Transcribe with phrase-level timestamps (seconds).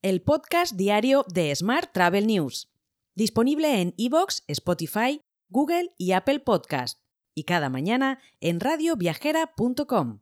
[0.00, 2.70] el podcast diario de Smart Travel News,
[3.16, 7.00] disponible en iVoox, Spotify, Google y Apple Podcast,
[7.34, 10.20] y cada mañana en radioviajera.com.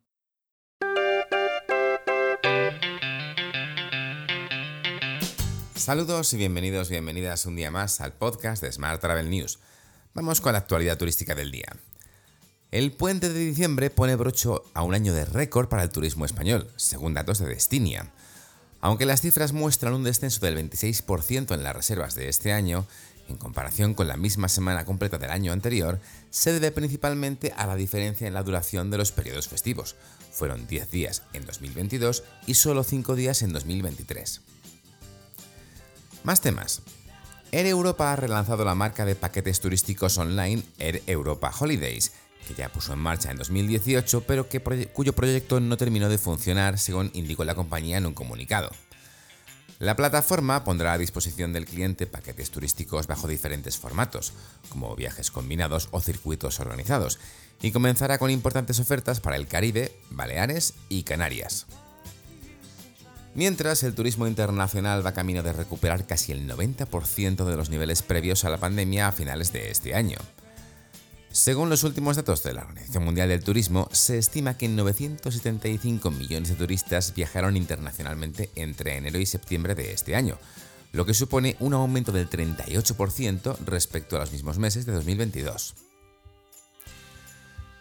[5.75, 9.59] Saludos y bienvenidos, bienvenidas un día más al podcast de Smart Travel News.
[10.15, 11.77] Vamos con la actualidad turística del día.
[12.71, 16.71] El puente de diciembre pone brocho a un año de récord para el turismo español,
[16.77, 18.11] según datos de Destinia.
[18.81, 22.87] Aunque las cifras muestran un descenso del 26% en las reservas de este año,
[23.29, 26.01] en comparación con la misma semana completa del año anterior,
[26.31, 29.97] se debe principalmente a la diferencia en la duración de los periodos festivos.
[30.31, 34.43] Fueron 10 días en 2022 y solo 5 días en 2023.
[36.23, 36.83] Más temas.
[37.53, 42.13] Air Europa ha relanzado la marca de paquetes turísticos online Air Europa Holidays,
[42.47, 46.79] que ya puso en marcha en 2018, pero que cuyo proyecto no terminó de funcionar,
[46.79, 48.71] según indicó la compañía en un comunicado.
[49.79, 54.33] La plataforma pondrá a disposición del cliente paquetes turísticos bajo diferentes formatos,
[54.71, 57.19] como viajes combinados o circuitos organizados,
[57.61, 61.67] y comenzará con importantes ofertas para el Caribe, Baleares y Canarias.
[63.35, 68.47] Mientras, el turismo internacional va camino de recuperar casi el 90% de los niveles previos
[68.47, 70.17] a la pandemia a finales de este año.
[71.37, 76.49] Según los últimos datos de la Organización Mundial del Turismo, se estima que 975 millones
[76.49, 80.39] de turistas viajaron internacionalmente entre enero y septiembre de este año,
[80.93, 85.75] lo que supone un aumento del 38% respecto a los mismos meses de 2022.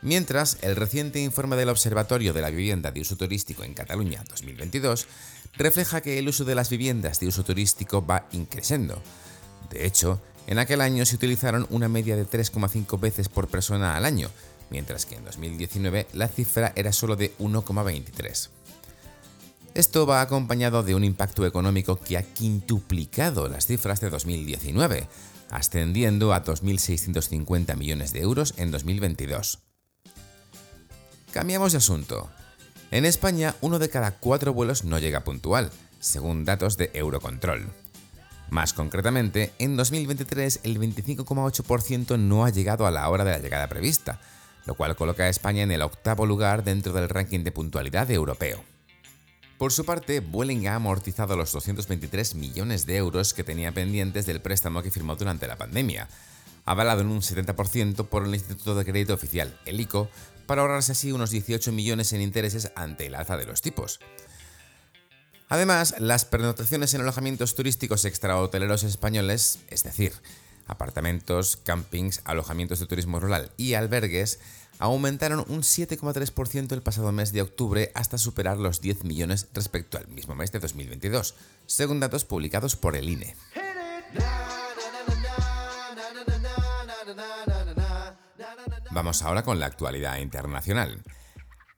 [0.02, 5.08] Mientras, el reciente informe del Observatorio de la Vivienda de Uso Turístico en Cataluña 2022
[5.54, 9.02] refleja que el uso de las viviendas de uso turístico va increciendo.
[9.70, 14.06] De hecho, en aquel año se utilizaron una media de 3,5 veces por persona al
[14.06, 14.30] año,
[14.70, 18.50] mientras que en 2019 la cifra era solo de 1,23.
[19.74, 25.08] Esto va acompañado de un impacto económico que ha quintuplicado las cifras de 2019,
[25.50, 29.60] ascendiendo a 2.650 millones de euros en 2022.
[31.32, 32.30] Cambiamos de asunto.
[32.92, 37.70] En España, uno de cada cuatro vuelos no llega puntual, según datos de Eurocontrol.
[38.50, 43.68] Más concretamente, en 2023 el 25,8% no ha llegado a la hora de la llegada
[43.68, 44.20] prevista,
[44.66, 48.64] lo cual coloca a España en el octavo lugar dentro del ranking de puntualidad europeo.
[49.58, 54.42] Por su parte, Vueling ha amortizado los 223 millones de euros que tenía pendientes del
[54.42, 56.10] préstamo que firmó durante la pandemia,
[56.66, 60.10] avalado en un 70% por el Instituto de Crédito Oficial, el ICO,
[60.46, 64.00] para ahorrarse así unos 18 millones en intereses ante el alza de los tipos.
[65.48, 70.14] Además, las pernotaciones en alojamientos turísticos extrahoteleros españoles, es decir,
[70.66, 74.40] apartamentos, campings, alojamientos de turismo rural y albergues,
[74.80, 80.08] aumentaron un 7,3% el pasado mes de octubre hasta superar los 10 millones respecto al
[80.08, 81.36] mismo mes de 2022,
[81.66, 83.36] según datos publicados por el INE.
[88.92, 91.04] Vamos ahora con la actualidad internacional.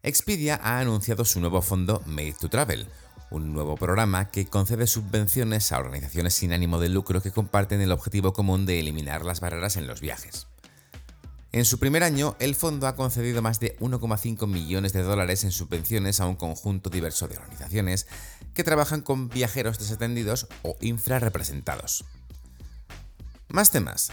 [0.03, 2.87] Expedia ha anunciado su nuevo fondo Made to Travel,
[3.29, 7.91] un nuevo programa que concede subvenciones a organizaciones sin ánimo de lucro que comparten el
[7.91, 10.47] objetivo común de eliminar las barreras en los viajes.
[11.51, 15.51] En su primer año, el fondo ha concedido más de 1,5 millones de dólares en
[15.51, 18.07] subvenciones a un conjunto diverso de organizaciones
[18.53, 22.05] que trabajan con viajeros desatendidos o infrarrepresentados.
[23.49, 24.11] Más temas.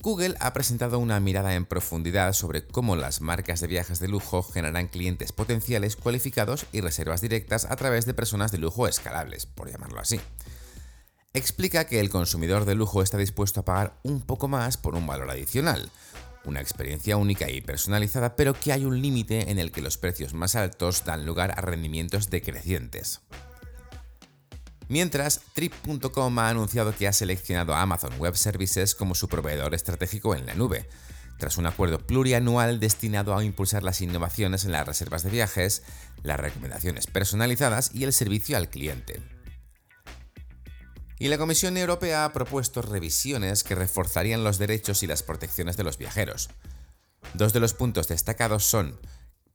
[0.00, 4.44] Google ha presentado una mirada en profundidad sobre cómo las marcas de viajes de lujo
[4.44, 9.70] generan clientes potenciales cualificados y reservas directas a través de personas de lujo escalables, por
[9.70, 10.20] llamarlo así.
[11.34, 15.06] Explica que el consumidor de lujo está dispuesto a pagar un poco más por un
[15.06, 15.90] valor adicional,
[16.44, 20.32] una experiencia única y personalizada, pero que hay un límite en el que los precios
[20.32, 23.20] más altos dan lugar a rendimientos decrecientes.
[24.88, 30.34] Mientras, Trip.com ha anunciado que ha seleccionado a Amazon Web Services como su proveedor estratégico
[30.34, 30.88] en la nube,
[31.38, 35.82] tras un acuerdo plurianual destinado a impulsar las innovaciones en las reservas de viajes,
[36.22, 39.20] las recomendaciones personalizadas y el servicio al cliente.
[41.18, 45.84] Y la Comisión Europea ha propuesto revisiones que reforzarían los derechos y las protecciones de
[45.84, 46.48] los viajeros.
[47.34, 48.98] Dos de los puntos destacados son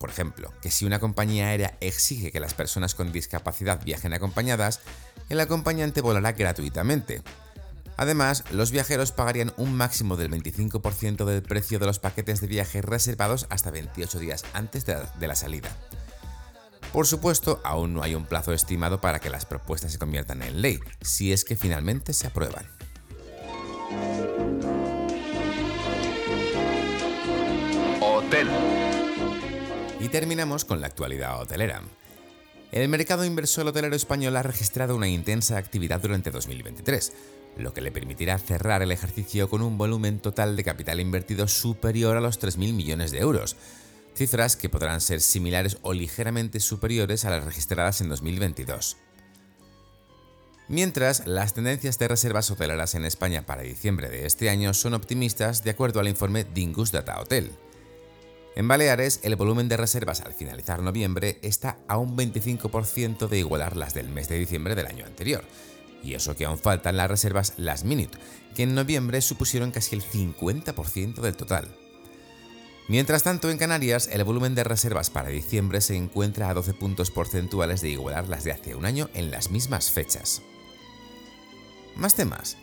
[0.03, 4.81] por ejemplo, que si una compañía aérea exige que las personas con discapacidad viajen acompañadas,
[5.29, 7.21] el acompañante volará gratuitamente.
[7.97, 12.81] Además, los viajeros pagarían un máximo del 25% del precio de los paquetes de viaje
[12.81, 15.69] reservados hasta 28 días antes de la, salida.
[16.91, 20.61] Por supuesto, aún no hay un plazo estimado para que las propuestas se conviertan en
[20.61, 22.65] ley, si es que finalmente se aprueban.
[28.01, 28.47] Hotel.
[29.99, 31.81] Y terminamos con la actualidad hotelera.
[32.73, 37.13] El mercado inversor hotelero español ha registrado una intensa actividad durante 2023,
[37.57, 42.17] lo que le permitirá cerrar el ejercicio con un volumen total de capital invertido superior
[42.17, 43.57] a los 3.000 millones de euros,
[44.15, 48.97] cifras que podrán ser similares o ligeramente superiores a las registradas en 2022.
[50.67, 55.63] Mientras, las tendencias de reservas hoteleras en España para diciembre de este año son optimistas
[55.63, 57.51] de acuerdo al informe Dingus Data Hotel.
[58.55, 63.75] En Baleares, el volumen de reservas al finalizar noviembre está a un 25% de igualar
[63.75, 65.43] las del mes de diciembre del año anterior.
[66.03, 68.17] Y eso que aún faltan las reservas Last Minute,
[68.55, 71.75] que en noviembre supusieron casi el 50% del total.
[72.87, 77.09] Mientras tanto, en Canarias, el volumen de reservas para diciembre se encuentra a 12 puntos
[77.09, 80.41] porcentuales de igualar las de hace un año en las mismas fechas.
[81.95, 82.57] Más temas.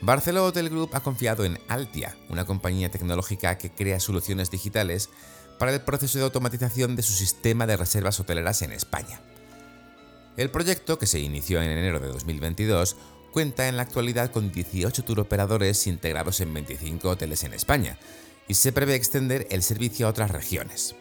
[0.00, 5.10] Barceló Hotel Group ha confiado en Altia, una compañía tecnológica que crea soluciones digitales
[5.58, 9.20] para el proceso de automatización de su sistema de reservas hoteleras en España.
[10.36, 12.96] El proyecto, que se inició en enero de 2022,
[13.32, 17.98] cuenta en la actualidad con 18 tour operadores integrados en 25 hoteles en España
[18.46, 20.94] y se prevé extender el servicio a otras regiones.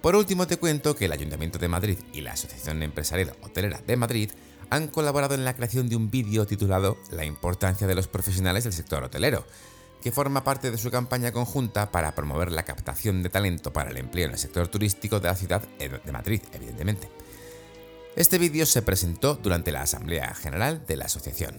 [0.00, 3.96] Por último te cuento que el Ayuntamiento de Madrid y la Asociación Empresarial Hotelera de
[3.96, 4.30] Madrid
[4.72, 8.72] han colaborado en la creación de un vídeo titulado La importancia de los profesionales del
[8.72, 9.44] sector hotelero,
[10.00, 13.98] que forma parte de su campaña conjunta para promover la captación de talento para el
[13.98, 17.10] empleo en el sector turístico de la ciudad de Madrid, evidentemente.
[18.16, 21.54] Este vídeo se presentó durante la Asamblea General de la Asociación.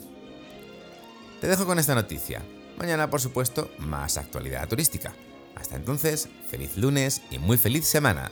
[1.40, 2.42] Te dejo con esta noticia.
[2.80, 5.14] Mañana, por supuesto, más actualidad turística.
[5.54, 8.32] Hasta entonces, feliz lunes y muy feliz semana.